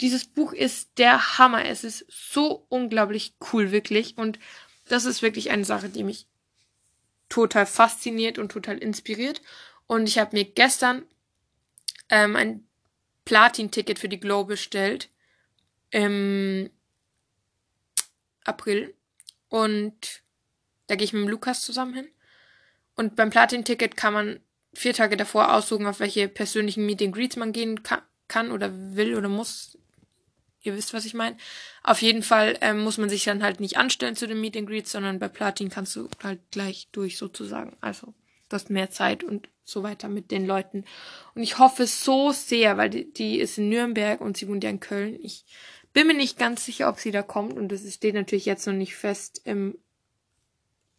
Dieses 0.00 0.26
Buch 0.26 0.52
ist 0.52 0.98
der 0.98 1.38
Hammer. 1.38 1.64
Es 1.64 1.84
ist 1.84 2.04
so 2.08 2.66
unglaublich 2.68 3.34
cool, 3.52 3.70
wirklich. 3.70 4.18
Und 4.18 4.38
das 4.88 5.04
ist 5.04 5.22
wirklich 5.22 5.50
eine 5.50 5.64
Sache, 5.64 5.88
die 5.88 6.04
mich 6.04 6.26
total 7.28 7.66
fasziniert 7.66 8.38
und 8.38 8.52
total 8.52 8.78
inspiriert. 8.78 9.40
Und 9.86 10.08
ich 10.08 10.18
habe 10.18 10.36
mir 10.36 10.44
gestern 10.44 11.04
ähm, 12.10 12.36
ein 12.36 12.66
Platin-Ticket 13.24 13.98
für 13.98 14.08
die 14.08 14.20
Glow 14.20 14.44
bestellt 14.44 15.08
im 15.90 16.70
April. 18.44 18.94
Und 19.48 20.22
da 20.86 20.94
gehe 20.94 21.04
ich 21.04 21.12
mit 21.12 21.22
dem 21.22 21.28
Lukas 21.28 21.62
zusammen 21.62 21.94
hin. 21.94 22.08
Und 22.94 23.16
beim 23.16 23.30
Platin-Ticket 23.30 23.96
kann 23.96 24.14
man 24.14 24.40
vier 24.74 24.94
Tage 24.94 25.16
davor 25.16 25.54
aussuchen, 25.54 25.86
auf 25.86 26.00
welche 26.00 26.28
persönlichen 26.28 26.86
Meet 26.86 27.02
and 27.02 27.14
Greets 27.14 27.36
man 27.36 27.52
gehen 27.52 27.80
kann 28.28 28.50
oder 28.50 28.70
will 28.94 29.16
oder 29.16 29.28
muss. 29.28 29.78
Ihr 30.66 30.76
wisst, 30.76 30.92
was 30.92 31.04
ich 31.04 31.14
meine. 31.14 31.36
Auf 31.82 32.02
jeden 32.02 32.22
Fall 32.22 32.58
ähm, 32.60 32.82
muss 32.82 32.98
man 32.98 33.08
sich 33.08 33.24
dann 33.24 33.42
halt 33.42 33.60
nicht 33.60 33.76
anstellen 33.78 34.16
zu 34.16 34.26
den 34.26 34.40
Meet 34.40 34.56
and 34.56 34.68
Greets, 34.68 34.92
sondern 34.92 35.18
bei 35.18 35.28
Platin 35.28 35.70
kannst 35.70 35.94
du 35.96 36.08
halt 36.22 36.40
gleich 36.50 36.88
durch 36.92 37.16
sozusagen. 37.16 37.76
Also 37.80 38.14
du 38.48 38.54
hast 38.54 38.70
mehr 38.70 38.90
Zeit 38.90 39.24
und 39.24 39.48
so 39.64 39.82
weiter 39.82 40.08
mit 40.08 40.30
den 40.30 40.46
Leuten. 40.46 40.84
Und 41.34 41.42
ich 41.42 41.58
hoffe 41.58 41.86
so 41.86 42.32
sehr, 42.32 42.76
weil 42.76 42.90
die, 42.90 43.12
die 43.12 43.38
ist 43.38 43.58
in 43.58 43.68
Nürnberg 43.68 44.20
und 44.20 44.36
sie 44.36 44.48
wohnt 44.48 44.64
ja 44.64 44.70
in 44.70 44.80
Köln. 44.80 45.18
Ich 45.20 45.44
bin 45.92 46.06
mir 46.06 46.14
nicht 46.14 46.38
ganz 46.38 46.64
sicher, 46.64 46.88
ob 46.88 46.98
sie 46.98 47.10
da 47.10 47.22
kommt 47.22 47.54
und 47.54 47.68
das 47.68 47.92
steht 47.92 48.14
natürlich 48.14 48.46
jetzt 48.46 48.66
noch 48.66 48.74
nicht 48.74 48.94
fest 48.94 49.40
im 49.44 49.78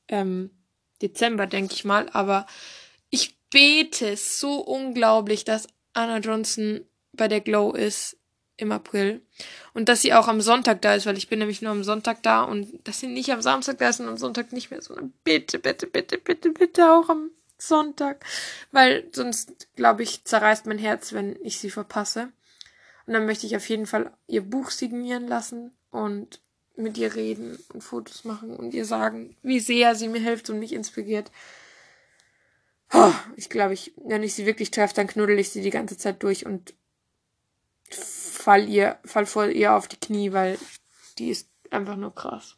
ähm, 0.08 0.50
Dezember, 1.02 1.48
denke 1.48 1.74
ich 1.74 1.86
mal. 1.86 2.10
Aber 2.14 2.46
ich 3.10 3.38
bete 3.50 4.18
so 4.18 4.60
unglaublich, 4.60 5.46
dass 5.46 5.68
Anna 5.94 6.20
Johnson 6.20 6.82
bei 7.14 7.28
der 7.28 7.42
Glow 7.42 7.72
ist 7.72 8.18
im 8.58 8.72
April. 8.72 9.22
Und 9.74 9.88
dass 9.88 10.02
sie 10.02 10.14
auch 10.14 10.28
am 10.28 10.42
Sonntag 10.42 10.82
da 10.82 10.96
ist, 10.96 11.06
weil 11.06 11.18
ich 11.18 11.30
bin 11.30 11.40
nämlich 11.40 11.62
nur 11.62 11.72
am 11.72 11.84
Sonntag 11.84 12.24
da 12.24 12.44
und 12.44 12.68
dass 12.88 13.00
sie 13.00 13.08
nicht 13.08 13.32
am 13.32 13.42
Samstag 13.42 13.78
da 13.78 13.90
ist 13.90 14.00
und 14.00 14.08
am 14.08 14.18
Sonntag 14.18 14.52
nicht 14.52 14.72
mehr, 14.72 14.82
sondern 14.82 15.14
bitte, 15.24 15.60
bitte, 15.60 15.88
bitte, 15.88 16.18
bitte, 16.18 16.50
bitte 16.50 16.92
auch 16.92 17.10
am 17.10 17.30
Sonntag. 17.58 18.26
Weil 18.72 19.08
sonst, 19.12 19.68
glaube 19.76 20.04
ich, 20.04 20.24
zerreißt 20.26 20.66
mein 20.66 20.80
Herz, 20.80 21.14
wenn 21.14 21.38
ich 21.44 21.60
sie 21.60 21.70
verpasse. 21.70 22.30
Und 23.06 23.14
dann 23.14 23.26
möchte 23.26 23.46
ich 23.46 23.56
auf 23.56 23.68
jeden 23.70 23.86
Fall 23.86 24.12
ihr 24.28 24.42
Buch 24.42 24.72
signieren 24.72 25.28
lassen 25.28 25.72
und 25.92 26.42
mit 26.76 26.98
ihr 26.98 27.16
reden 27.16 27.58
und 27.74 27.82
Fotos 27.82 28.24
machen 28.24 28.56
und 28.56 28.74
ihr 28.74 28.86
sagen, 28.86 29.36
wie 29.42 29.60
sehr 29.60 29.96
sie 29.96 30.08
mir 30.08 30.20
hilft 30.20 30.50
und 30.50 30.60
mich 30.60 30.74
inspiriert. 30.74 31.32
Ich 33.36 33.50
glaube, 33.50 33.74
ich, 33.74 33.94
wenn 33.98 34.24
ich 34.24 34.34
sie 34.34 34.46
wirklich 34.46 34.72
treffe, 34.72 34.94
dann 34.94 35.08
knuddel 35.08 35.40
ich 35.40 35.50
sie 35.50 35.62
die 35.62 35.72
ganze 35.72 35.98
Zeit 35.98 36.22
durch 36.24 36.46
und 36.46 36.74
fall 38.48 38.70
ihr, 38.70 38.98
fall 39.04 39.25
vor 39.25 39.48
ihr 39.48 39.74
auf 39.74 39.89
die 39.89 40.00
Knie, 40.00 40.32
weil 40.32 40.58
die 41.18 41.32
ist 41.32 41.50
einfach 41.70 41.98
nur 41.98 42.16
krass. 42.16 42.56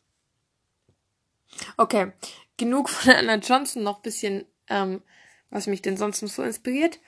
Okay, 1.77 2.11
genug 2.57 2.89
von 2.89 3.11
Anna 3.15 3.37
Johnson, 3.37 3.81
noch 3.81 4.01
bisschen, 4.01 4.45
ähm, 4.67 5.01
was 5.49 5.65
mich 5.65 5.81
denn 5.81 5.97
sonst 5.97 6.21
noch 6.21 6.29
so 6.29 6.43
inspiriert. 6.43 6.99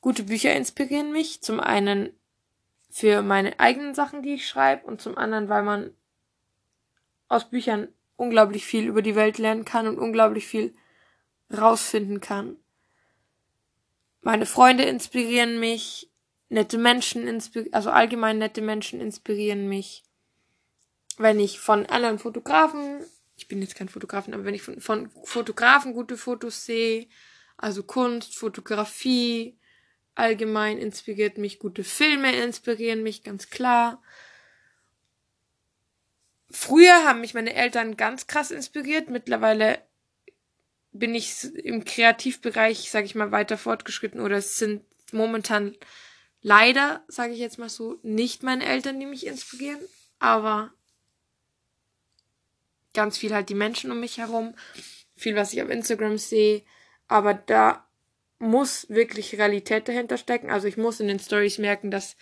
Gute 0.00 0.24
Bücher 0.24 0.52
inspirieren 0.56 1.12
mich. 1.12 1.40
Zum 1.40 1.60
einen 1.60 2.10
für 2.90 3.22
meine 3.22 3.60
eigenen 3.60 3.94
Sachen, 3.94 4.22
die 4.22 4.34
ich 4.34 4.48
schreibe, 4.48 4.88
und 4.88 5.00
zum 5.00 5.16
anderen, 5.16 5.48
weil 5.48 5.62
man 5.62 5.94
aus 7.28 7.48
Büchern 7.48 7.86
unglaublich 8.16 8.66
viel 8.66 8.88
über 8.88 9.02
die 9.02 9.14
Welt 9.14 9.38
lernen 9.38 9.64
kann 9.64 9.86
und 9.86 10.00
unglaublich 10.00 10.48
viel 10.48 10.74
rausfinden 11.56 12.20
kann. 12.20 12.56
Meine 14.20 14.46
Freunde 14.46 14.82
inspirieren 14.82 15.60
mich, 15.60 16.10
nette 16.48 16.78
Menschen 16.78 17.26
inspirieren, 17.26 17.74
also 17.74 17.90
allgemein 17.90 18.38
nette 18.38 18.62
Menschen 18.62 19.00
inspirieren 19.00 19.68
mich. 19.68 20.02
Wenn 21.18 21.40
ich 21.40 21.58
von 21.58 21.86
anderen 21.86 22.18
Fotografen, 22.18 23.00
ich 23.36 23.48
bin 23.48 23.62
jetzt 23.62 23.74
kein 23.74 23.88
Fotografen, 23.88 24.34
aber 24.34 24.44
wenn 24.44 24.54
ich 24.54 24.62
von, 24.62 24.80
von 24.80 25.10
Fotografen 25.24 25.92
gute 25.92 26.16
Fotos 26.16 26.64
sehe, 26.64 27.08
also 27.56 27.82
Kunst, 27.82 28.36
Fotografie, 28.36 29.58
allgemein 30.14 30.78
inspiriert 30.78 31.38
mich, 31.38 31.58
gute 31.58 31.84
Filme 31.84 32.34
inspirieren 32.42 33.02
mich 33.02 33.22
ganz 33.22 33.50
klar. 33.50 34.02
Früher 36.50 37.04
haben 37.04 37.20
mich 37.20 37.34
meine 37.34 37.54
Eltern 37.54 37.96
ganz 37.96 38.26
krass 38.26 38.50
inspiriert. 38.50 39.10
Mittlerweile 39.10 39.82
bin 40.92 41.14
ich 41.14 41.44
im 41.56 41.84
Kreativbereich, 41.84 42.90
sage 42.90 43.06
ich 43.06 43.14
mal, 43.14 43.32
weiter 43.32 43.58
fortgeschritten 43.58 44.20
oder 44.20 44.36
es 44.36 44.58
sind 44.58 44.82
momentan 45.12 45.76
leider, 46.42 47.04
sage 47.08 47.32
ich 47.32 47.38
jetzt 47.38 47.58
mal 47.58 47.68
so, 47.68 47.98
nicht 48.02 48.42
meine 48.42 48.64
Eltern, 48.64 49.00
die 49.00 49.06
mich 49.06 49.26
inspirieren, 49.26 49.80
aber 50.18 50.72
ganz 52.94 53.18
viel 53.18 53.34
halt 53.34 53.48
die 53.48 53.54
Menschen 53.54 53.90
um 53.90 54.00
mich 54.00 54.18
herum, 54.18 54.54
viel, 55.16 55.36
was 55.36 55.52
ich 55.52 55.62
auf 55.62 55.70
Instagram 55.70 56.18
sehe, 56.18 56.62
aber 57.08 57.34
da 57.34 57.86
muss 58.38 58.88
wirklich 58.88 59.38
Realität 59.38 59.88
dahinter 59.88 60.18
stecken. 60.18 60.50
Also 60.50 60.68
ich 60.68 60.76
muss 60.76 61.00
in 61.00 61.08
den 61.08 61.18
Stories 61.18 61.58
merken, 61.58 61.90
dass 61.90 62.16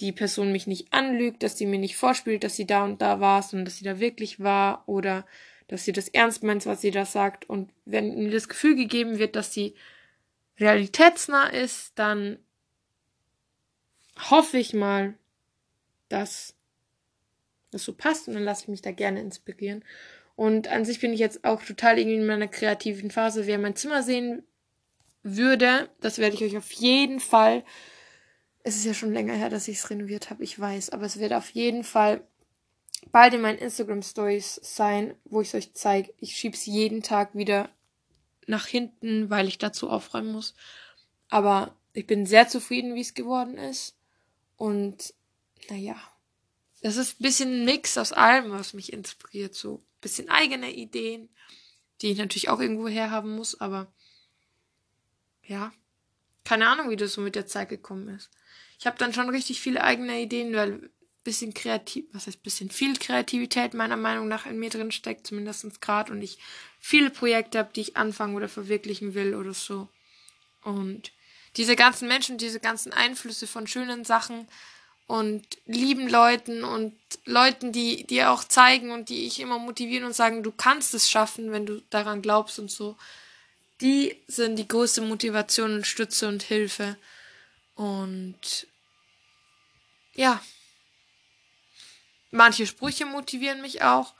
die 0.00 0.12
Person 0.12 0.52
mich 0.52 0.66
nicht 0.66 0.92
anlügt, 0.92 1.42
dass 1.42 1.58
sie 1.58 1.66
mir 1.66 1.78
nicht 1.78 1.96
vorspielt, 1.96 2.44
dass 2.44 2.56
sie 2.56 2.66
da 2.66 2.84
und 2.84 3.02
da 3.02 3.20
war, 3.20 3.42
sondern 3.42 3.64
dass 3.64 3.78
sie 3.78 3.84
da 3.84 3.98
wirklich 3.98 4.40
war 4.40 4.84
oder 4.86 5.26
dass 5.66 5.84
sie 5.84 5.92
das 5.92 6.08
ernst 6.08 6.42
meint, 6.42 6.66
was 6.66 6.80
sie 6.80 6.90
da 6.90 7.04
sagt. 7.04 7.48
Und 7.48 7.70
wenn 7.84 8.14
mir 8.14 8.30
das 8.30 8.48
Gefühl 8.48 8.76
gegeben 8.76 9.18
wird, 9.18 9.36
dass 9.36 9.52
sie 9.52 9.74
realitätsnah 10.58 11.48
ist, 11.48 11.98
dann 11.98 12.38
hoffe 14.18 14.58
ich 14.58 14.74
mal, 14.74 15.14
dass 16.08 16.54
das 17.70 17.84
so 17.84 17.92
passt 17.92 18.28
und 18.28 18.34
dann 18.34 18.44
lasse 18.44 18.62
ich 18.62 18.68
mich 18.68 18.82
da 18.82 18.92
gerne 18.92 19.20
inspirieren. 19.20 19.84
Und 20.36 20.68
an 20.68 20.84
sich 20.84 21.00
bin 21.00 21.12
ich 21.12 21.20
jetzt 21.20 21.44
auch 21.44 21.62
total 21.62 21.98
irgendwie 21.98 22.16
in 22.16 22.26
meiner 22.26 22.48
kreativen 22.48 23.10
Phase. 23.10 23.46
Wer 23.46 23.58
mein 23.58 23.76
Zimmer 23.76 24.02
sehen 24.02 24.44
würde, 25.22 25.90
das 26.00 26.18
werde 26.18 26.36
ich 26.36 26.44
euch 26.44 26.56
auf 26.56 26.70
jeden 26.72 27.20
Fall. 27.20 27.64
Es 28.62 28.76
ist 28.76 28.84
ja 28.84 28.94
schon 28.94 29.12
länger 29.12 29.34
her, 29.34 29.50
dass 29.50 29.68
ich 29.68 29.78
es 29.78 29.90
renoviert 29.90 30.30
habe, 30.30 30.44
ich 30.44 30.58
weiß, 30.58 30.90
aber 30.90 31.06
es 31.06 31.18
wird 31.18 31.32
auf 31.32 31.50
jeden 31.50 31.84
Fall 31.84 32.22
bald 33.10 33.34
in 33.34 33.40
meinen 33.40 33.58
Instagram 33.58 34.02
Stories 34.02 34.60
sein, 34.62 35.14
wo 35.24 35.40
ich 35.40 35.48
es 35.48 35.54
euch 35.54 35.74
zeige. 35.74 36.12
Ich 36.18 36.36
schiebe 36.36 36.54
es 36.54 36.66
jeden 36.66 37.02
Tag 37.02 37.34
wieder 37.34 37.70
nach 38.46 38.66
hinten, 38.66 39.30
weil 39.30 39.48
ich 39.48 39.58
dazu 39.58 39.90
aufräumen 39.90 40.32
muss. 40.32 40.54
Aber 41.28 41.74
ich 41.92 42.06
bin 42.06 42.26
sehr 42.26 42.48
zufrieden, 42.48 42.94
wie 42.94 43.00
es 43.00 43.14
geworden 43.14 43.58
ist. 43.58 43.97
Und 44.58 45.14
naja, 45.70 45.96
das 46.82 46.96
ist 46.96 47.18
ein 47.18 47.22
bisschen 47.22 47.52
ein 47.52 47.64
Mix 47.64 47.96
aus 47.96 48.12
allem, 48.12 48.50
was 48.50 48.74
mich 48.74 48.92
inspiriert. 48.92 49.54
So 49.54 49.76
ein 49.76 50.00
bisschen 50.02 50.28
eigene 50.28 50.72
Ideen, 50.74 51.30
die 52.02 52.10
ich 52.10 52.18
natürlich 52.18 52.50
auch 52.50 52.60
irgendwo 52.60 52.88
herhaben 52.88 53.34
muss, 53.34 53.58
aber 53.60 53.90
ja, 55.44 55.72
keine 56.44 56.68
Ahnung, 56.68 56.90
wie 56.90 56.96
das 56.96 57.14
so 57.14 57.22
mit 57.22 57.34
der 57.34 57.46
Zeit 57.46 57.70
gekommen 57.70 58.08
ist. 58.08 58.30
Ich 58.78 58.86
habe 58.86 58.98
dann 58.98 59.14
schon 59.14 59.30
richtig 59.30 59.60
viele 59.60 59.82
eigene 59.82 60.20
Ideen, 60.20 60.54
weil 60.54 60.90
bisschen 61.24 61.52
kreativ, 61.52 62.06
was 62.12 62.26
heißt 62.26 62.42
bisschen 62.42 62.70
viel 62.70 62.96
Kreativität 62.96 63.74
meiner 63.74 63.96
Meinung 63.96 64.28
nach 64.28 64.46
in 64.46 64.58
mir 64.58 64.70
drin 64.70 64.90
steckt, 64.90 65.26
zumindest 65.26 65.80
gerade, 65.82 66.10
und 66.12 66.22
ich 66.22 66.38
viele 66.80 67.10
Projekte 67.10 67.58
habe, 67.58 67.72
die 67.74 67.82
ich 67.82 67.96
anfangen 67.96 68.34
oder 68.34 68.48
verwirklichen 68.48 69.14
will 69.14 69.34
oder 69.34 69.52
so. 69.52 69.88
Und 70.62 71.12
diese 71.56 71.76
ganzen 71.76 72.08
Menschen, 72.08 72.38
diese 72.38 72.60
ganzen 72.60 72.92
Einflüsse 72.92 73.46
von 73.46 73.66
schönen 73.66 74.04
Sachen 74.04 74.48
und 75.06 75.44
lieben 75.66 76.08
Leuten 76.08 76.64
und 76.64 76.94
Leuten, 77.24 77.72
die 77.72 78.04
dir 78.04 78.30
auch 78.30 78.44
zeigen 78.44 78.90
und 78.90 79.08
die 79.08 79.26
ich 79.26 79.40
immer 79.40 79.58
motivieren 79.58 80.04
und 80.04 80.14
sagen, 80.14 80.42
du 80.42 80.52
kannst 80.52 80.94
es 80.94 81.08
schaffen, 81.08 81.50
wenn 81.50 81.66
du 81.66 81.80
daran 81.90 82.22
glaubst 82.22 82.58
und 82.58 82.70
so 82.70 82.96
die 83.80 84.16
sind 84.26 84.56
die 84.56 84.68
größte 84.68 85.00
Motivation 85.00 85.74
und 85.74 85.86
Stütze 85.86 86.28
und 86.28 86.42
Hilfe. 86.42 86.96
Und 87.74 88.66
ja, 90.14 90.42
manche 92.30 92.66
Sprüche 92.66 93.06
motivieren 93.06 93.60
mich 93.60 93.82
auch. 93.82 94.14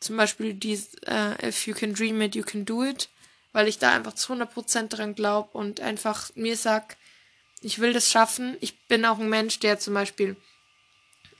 Zum 0.00 0.16
Beispiel 0.16 0.54
die 0.54 0.78
äh, 1.06 1.48
If 1.48 1.66
you 1.66 1.74
can 1.74 1.94
dream 1.94 2.20
it, 2.20 2.34
you 2.34 2.44
can 2.44 2.64
do 2.64 2.84
it. 2.84 3.08
Weil 3.52 3.68
ich 3.68 3.78
da 3.78 3.92
einfach 3.92 4.14
zu 4.14 4.32
100% 4.32 4.88
dran 4.88 5.14
glaube 5.14 5.56
und 5.56 5.80
einfach 5.80 6.30
mir 6.34 6.56
sag, 6.56 6.96
ich 7.60 7.78
will 7.78 7.92
das 7.92 8.10
schaffen. 8.10 8.56
Ich 8.60 8.78
bin 8.86 9.04
auch 9.04 9.18
ein 9.18 9.28
Mensch, 9.28 9.58
der 9.58 9.78
zum 9.78 9.94
Beispiel 9.94 10.36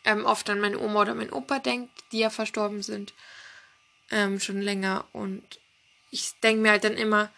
ähm, 0.04 0.24
oft 0.24 0.48
an 0.50 0.60
meine 0.60 0.78
Oma 0.78 1.02
oder 1.02 1.14
meinen 1.14 1.32
Opa 1.32 1.58
denkt, 1.58 1.92
die 2.12 2.20
ja 2.20 2.30
verstorben 2.30 2.82
sind. 2.82 3.12
Ähm, 4.10 4.40
schon 4.40 4.60
länger. 4.60 5.06
Und 5.12 5.60
ich 6.10 6.32
denke 6.42 6.62
mir 6.62 6.70
halt 6.70 6.84
dann 6.84 6.96
immer, 6.96 7.30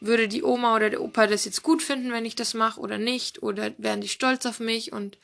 würde 0.00 0.28
die 0.28 0.42
Oma 0.42 0.76
oder 0.76 0.90
der 0.90 1.02
Opa 1.02 1.26
das 1.26 1.44
jetzt 1.44 1.62
gut 1.62 1.82
finden, 1.82 2.12
wenn 2.12 2.24
ich 2.24 2.36
das 2.36 2.54
mache 2.54 2.80
oder 2.80 2.98
nicht? 2.98 3.42
Oder 3.42 3.72
wären 3.78 4.00
die 4.00 4.08
stolz 4.08 4.46
auf 4.46 4.60
mich 4.60 4.92
und 4.92 5.18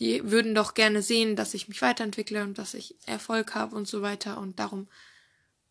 die 0.00 0.30
würden 0.30 0.54
doch 0.54 0.74
gerne 0.74 1.02
sehen, 1.02 1.36
dass 1.36 1.54
ich 1.54 1.68
mich 1.68 1.80
weiterentwickle 1.80 2.42
und 2.42 2.58
dass 2.58 2.74
ich 2.74 2.96
Erfolg 3.06 3.54
habe 3.54 3.76
und 3.76 3.86
so 3.86 4.02
weiter. 4.02 4.38
Und 4.38 4.58
darum 4.58 4.88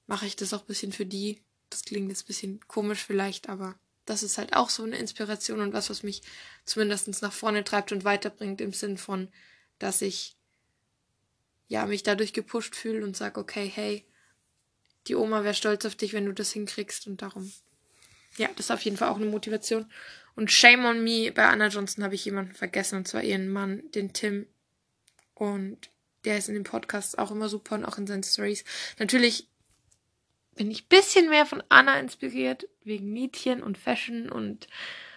mache 0.07 0.25
ich 0.25 0.35
das 0.35 0.53
auch 0.53 0.61
ein 0.61 0.67
bisschen 0.67 0.91
für 0.91 1.05
die. 1.05 1.41
Das 1.73 1.85
klingt 1.85 2.09
jetzt 2.09 2.23
ein 2.23 2.27
bisschen 2.27 2.67
komisch 2.67 3.03
vielleicht, 3.03 3.49
aber 3.49 3.75
das 4.05 4.23
ist 4.23 4.37
halt 4.37 4.53
auch 4.53 4.69
so 4.69 4.83
eine 4.83 4.97
Inspiration 4.97 5.61
und 5.61 5.73
was, 5.73 5.89
was 5.89 6.03
mich 6.03 6.21
zumindest 6.65 7.21
nach 7.21 7.33
vorne 7.33 7.63
treibt 7.63 7.91
und 7.91 8.03
weiterbringt 8.03 8.61
im 8.61 8.73
Sinn 8.73 8.97
von, 8.97 9.29
dass 9.79 10.01
ich 10.01 10.35
ja 11.67 11.85
mich 11.85 12.03
dadurch 12.03 12.33
gepusht 12.33 12.75
fühle 12.75 13.03
und 13.03 13.17
sage, 13.17 13.39
okay, 13.39 13.71
hey, 13.73 14.05
die 15.07 15.15
Oma 15.15 15.43
wäre 15.43 15.53
stolz 15.53 15.85
auf 15.85 15.95
dich, 15.95 16.13
wenn 16.13 16.25
du 16.25 16.33
das 16.33 16.51
hinkriegst 16.51 17.07
und 17.07 17.21
darum 17.21 17.51
ja, 18.37 18.49
das 18.55 18.67
ist 18.67 18.71
auf 18.71 18.81
jeden 18.81 18.97
Fall 18.97 19.09
auch 19.09 19.17
eine 19.17 19.25
Motivation. 19.25 19.85
Und 20.35 20.51
Shame 20.51 20.85
on 20.85 21.03
Me, 21.03 21.31
bei 21.31 21.45
Anna 21.45 21.67
Johnson 21.67 22.03
habe 22.03 22.15
ich 22.15 22.25
jemanden 22.25 22.53
vergessen, 22.53 22.97
und 22.97 23.07
zwar 23.07 23.23
ihren 23.23 23.49
Mann, 23.49 23.83
den 23.91 24.13
Tim. 24.13 24.47
Und 25.35 25.89
der 26.25 26.37
ist 26.37 26.49
in 26.49 26.55
den 26.55 26.63
Podcasts 26.63 27.15
auch 27.17 27.31
immer 27.31 27.49
super 27.49 27.75
und 27.75 27.85
auch 27.85 27.97
in 27.97 28.07
seinen 28.07 28.23
Stories. 28.23 28.63
Natürlich 28.97 29.47
bin 30.55 30.71
ich 30.71 30.87
bisschen 30.87 31.29
mehr 31.29 31.45
von 31.45 31.63
Anna 31.69 31.99
inspiriert, 31.99 32.67
wegen 32.83 33.11
Mädchen 33.11 33.63
und 33.63 33.77
Fashion 33.77 34.29
und 34.29 34.67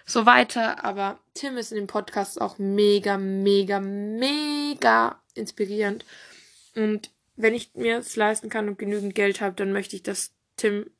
so 0.05 0.27
weiter. 0.27 0.85
Aber 0.85 1.19
Tim 1.35 1.57
ist 1.57 1.73
in 1.73 1.79
den 1.79 1.87
Podcasts 1.87 2.39
auch 2.39 2.59
mega, 2.59 3.19
mega, 3.19 3.81
mega 3.81 5.21
inspirierend. 5.35 6.05
Und 6.75 7.11
wenn 7.37 7.55
ich 7.55 7.71
mir 7.75 7.99
es 7.99 8.17
leisten 8.17 8.49
kann 8.49 8.69
und 8.69 8.79
genügend 8.79 9.15
Geld 9.15 9.41
habe, 9.41 9.55
dann 9.57 9.73
möchte 9.73 9.97
ich, 9.97 10.03
dass 10.03 10.33
Tim 10.57 10.91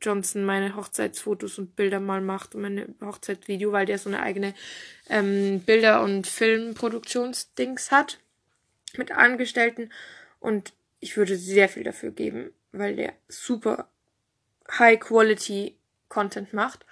Johnson 0.00 0.44
meine 0.44 0.76
Hochzeitsfotos 0.76 1.58
und 1.58 1.76
Bilder 1.76 2.00
mal 2.00 2.20
macht 2.20 2.54
und 2.54 2.62
meine 2.62 2.94
Hochzeitsvideo, 3.02 3.72
weil 3.72 3.86
der 3.86 3.98
so 3.98 4.08
eine 4.08 4.22
eigene 4.22 4.54
ähm, 5.08 5.60
Bilder- 5.60 6.02
und 6.02 6.26
Filmproduktionsdings 6.26 7.90
hat 7.90 8.18
mit 8.96 9.12
Angestellten 9.12 9.90
und 10.38 10.72
ich 11.00 11.16
würde 11.16 11.36
sehr 11.36 11.68
viel 11.68 11.84
dafür 11.84 12.10
geben, 12.10 12.50
weil 12.72 12.96
der 12.96 13.14
super 13.28 13.88
High-Quality 14.70 15.76
Content 16.08 16.52
macht. 16.52 16.86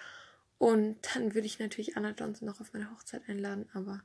Und 0.58 0.96
dann 1.14 1.34
würde 1.34 1.46
ich 1.46 1.58
natürlich 1.58 1.96
Anna 1.96 2.10
Johnson 2.10 2.48
noch 2.48 2.60
auf 2.60 2.72
meine 2.72 2.90
Hochzeit 2.90 3.22
einladen, 3.28 3.68
aber 3.74 4.02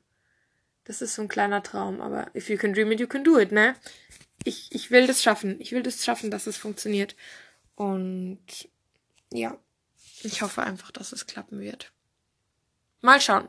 das 0.83 1.01
ist 1.01 1.15
so 1.15 1.21
ein 1.21 1.27
kleiner 1.27 1.63
Traum. 1.63 2.01
Aber 2.01 2.33
if 2.35 2.49
you 2.49 2.57
can 2.57 2.73
dream 2.73 2.91
it, 2.91 2.99
you 2.99 3.07
can 3.07 3.23
do 3.23 3.39
it, 3.39 3.51
ne? 3.51 3.75
Ich, 4.43 4.67
ich 4.71 4.91
will 4.91 5.07
das 5.07 5.23
schaffen. 5.23 5.59
Ich 5.59 5.71
will 5.71 5.83
das 5.83 6.03
schaffen, 6.03 6.29
dass 6.29 6.47
es 6.47 6.57
funktioniert. 6.57 7.15
Und 7.75 8.69
ja, 9.31 9.57
ich 10.21 10.41
hoffe 10.41 10.63
einfach, 10.63 10.91
dass 10.91 11.11
es 11.11 11.25
klappen 11.25 11.59
wird. 11.59 11.91
Mal 13.01 13.19
schauen. 13.19 13.47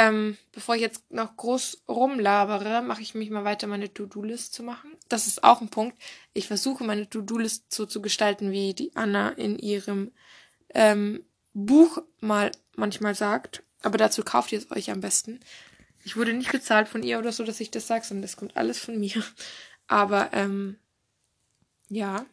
Ähm, 0.00 0.38
bevor 0.52 0.76
ich 0.76 0.80
jetzt 0.80 1.10
noch 1.10 1.36
groß 1.36 1.82
rumlabere, 1.88 2.82
mache 2.82 3.02
ich 3.02 3.16
mich 3.16 3.30
mal 3.30 3.42
weiter, 3.42 3.66
meine 3.66 3.92
To-Do-List 3.92 4.54
zu 4.54 4.62
machen. 4.62 4.92
Das 5.08 5.26
ist 5.26 5.42
auch 5.42 5.60
ein 5.60 5.70
Punkt. 5.70 6.00
Ich 6.34 6.46
versuche, 6.46 6.84
meine 6.84 7.10
To-Do-List 7.10 7.74
so 7.74 7.84
zu 7.84 8.00
gestalten, 8.00 8.52
wie 8.52 8.74
die 8.74 8.94
Anna 8.94 9.30
in 9.30 9.58
ihrem 9.58 10.12
ähm, 10.72 11.24
Buch 11.52 12.00
mal 12.20 12.52
manchmal 12.76 13.16
sagt. 13.16 13.64
Aber 13.82 13.98
dazu 13.98 14.22
kauft 14.22 14.52
ihr 14.52 14.60
es 14.60 14.70
euch 14.70 14.92
am 14.92 15.00
besten. 15.00 15.40
Ich 16.04 16.16
wurde 16.16 16.32
nicht 16.32 16.52
bezahlt 16.52 16.86
von 16.86 17.02
ihr 17.02 17.18
oder 17.18 17.32
so, 17.32 17.42
dass 17.42 17.58
ich 17.58 17.72
das 17.72 17.88
sage, 17.88 18.04
sondern 18.04 18.22
das 18.22 18.36
kommt 18.36 18.56
alles 18.56 18.78
von 18.78 19.00
mir. 19.00 19.24
Aber 19.88 20.32
ähm, 20.32 20.78
ja, 21.88 22.24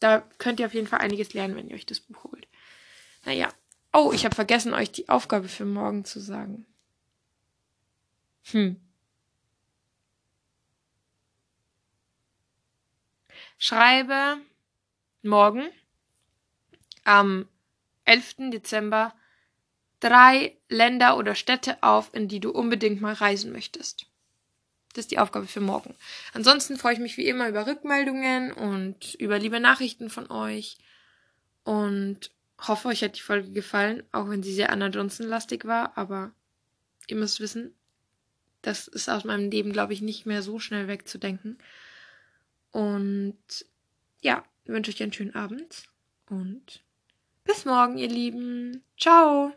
da 0.00 0.26
könnt 0.38 0.58
ihr 0.58 0.64
auf 0.64 0.74
jeden 0.74 0.86
Fall 0.86 1.00
einiges 1.00 1.34
lernen, 1.34 1.54
wenn 1.54 1.68
ihr 1.68 1.76
euch 1.76 1.84
das 1.84 2.00
Buch 2.00 2.24
holt. 2.24 2.48
Naja, 3.26 3.52
Oh, 3.92 4.12
ich 4.12 4.24
habe 4.24 4.34
vergessen, 4.34 4.74
euch 4.74 4.92
die 4.92 5.08
Aufgabe 5.08 5.48
für 5.48 5.64
morgen 5.64 6.04
zu 6.04 6.20
sagen. 6.20 6.66
Hm. 8.50 8.76
Schreibe 13.58 14.38
morgen 15.22 15.68
am 17.04 17.48
11. 18.04 18.50
Dezember 18.50 19.14
drei 20.00 20.56
Länder 20.68 21.16
oder 21.16 21.34
Städte 21.34 21.82
auf, 21.82 22.14
in 22.14 22.28
die 22.28 22.40
du 22.40 22.50
unbedingt 22.50 23.00
mal 23.00 23.14
reisen 23.14 23.52
möchtest. 23.52 24.06
Das 24.92 25.04
ist 25.04 25.10
die 25.10 25.18
Aufgabe 25.18 25.46
für 25.46 25.60
morgen. 25.60 25.94
Ansonsten 26.32 26.76
freue 26.76 26.94
ich 26.94 26.98
mich 26.98 27.16
wie 27.16 27.28
immer 27.28 27.48
über 27.48 27.66
Rückmeldungen 27.66 28.52
und 28.52 29.14
über 29.14 29.38
liebe 29.38 29.60
Nachrichten 29.60 30.08
von 30.08 30.30
euch. 30.30 30.78
Und 31.64 32.30
hoffe, 32.58 32.88
euch 32.88 33.02
hat 33.02 33.16
die 33.16 33.22
Folge 33.22 33.52
gefallen, 33.52 34.02
auch 34.12 34.28
wenn 34.28 34.42
sie 34.42 34.52
sehr 34.52 34.70
Anna 34.70 34.88
Johnson-lastig 34.88 35.64
war, 35.64 35.96
aber 35.96 36.32
ihr 37.06 37.16
müsst 37.16 37.40
wissen, 37.40 37.74
das 38.62 38.88
ist 38.88 39.08
aus 39.08 39.24
meinem 39.24 39.50
Leben, 39.50 39.72
glaube 39.72 39.92
ich, 39.92 40.02
nicht 40.02 40.26
mehr 40.26 40.42
so 40.42 40.58
schnell 40.58 40.88
wegzudenken. 40.88 41.58
Und 42.72 43.36
ja, 44.20 44.44
wünsche 44.64 44.90
euch 44.90 45.02
einen 45.02 45.12
schönen 45.12 45.34
Abend 45.34 45.84
und 46.28 46.82
bis 47.44 47.64
morgen, 47.64 47.96
ihr 47.96 48.08
Lieben. 48.08 48.82
Ciao! 48.98 49.52